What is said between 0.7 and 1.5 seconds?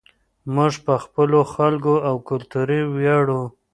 په خپلو